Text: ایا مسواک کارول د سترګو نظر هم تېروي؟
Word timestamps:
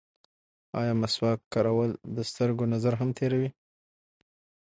ایا 0.79 0.93
مسواک 1.01 1.39
کارول 1.53 1.91
د 2.15 2.17
سترګو 2.29 2.63
نظر 2.73 2.93
هم 2.99 3.09
تېروي؟ 3.17 3.49